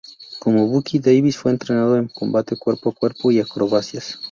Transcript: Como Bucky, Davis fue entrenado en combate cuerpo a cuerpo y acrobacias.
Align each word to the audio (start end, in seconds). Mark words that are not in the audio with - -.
Como 0.39 0.65
Bucky, 0.67 0.97
Davis 0.97 1.37
fue 1.37 1.51
entrenado 1.51 1.95
en 1.95 2.07
combate 2.07 2.57
cuerpo 2.57 2.89
a 2.89 2.95
cuerpo 2.95 3.29
y 3.29 3.39
acrobacias. 3.39 4.19